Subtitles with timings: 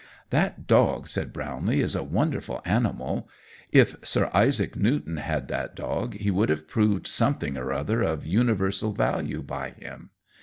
[0.31, 3.29] "That dog," said Brownlee, "is a wonderful animal.
[3.71, 8.25] If Sir Isaac Newton had that dog, he would have proved something or other of
[8.25, 10.09] universal value by him.